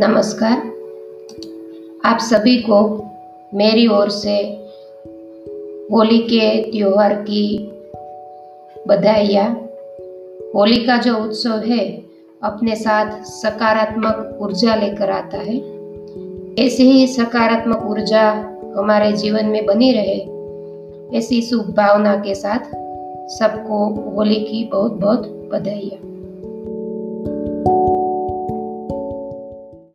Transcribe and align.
नमस्कार। 0.00 0.58
आप 2.04 2.18
सभी 2.18 2.56
को 2.56 3.04
मेरी 3.54 3.86
ओर 3.86 4.10
से 4.10 4.36
होली 5.92 6.18
के 6.18 6.62
त्योहार 6.62 7.14
की 7.14 7.72
बधाइयाँ। 8.88 9.54
होली 10.54 10.76
का 10.76 10.96
जो 10.96 11.16
उत्सव 11.16 11.62
है, 11.66 12.02
अपने 12.42 12.76
साथ 12.76 13.22
सकारात्मक 13.22 14.38
ऊर्जा 14.42 14.74
लेकर 14.74 15.10
आता 15.10 15.38
है। 15.38 15.56
ऐसी 16.66 16.82
ही 16.82 17.06
सकारात्मक 17.06 17.86
ऊर्जा 17.86 18.30
हमारे 18.76 19.12
जीवन 19.12 19.44
में 19.44 19.66
बनी 19.66 19.92
रहे, 19.92 20.20
ऐसी 21.18 21.42
शुभ 21.42 21.64
भावना 21.64 22.16
के 22.16 22.34
साथ 22.34 22.74
सबको 23.28 24.10
होली 24.10 24.40
की 24.40 24.64
बहुत 24.64 24.92
बहुत 24.92 25.48
बधाइयाँ। 25.52 26.17